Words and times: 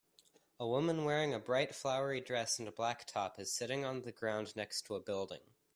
A 0.59 0.67
woman 0.67 1.05
wearing 1.05 1.31
a 1.31 1.39
bright 1.39 1.75
flowery 1.75 2.21
dress 2.21 2.57
and 2.57 2.67
a 2.67 2.71
black 2.71 3.05
top 3.05 3.37
is 3.39 3.53
sitting 3.53 3.85
on 3.85 4.01
the 4.01 4.11
ground 4.11 4.55
next 4.55 4.87
to 4.87 4.95
a 4.95 4.99
building 4.99 5.41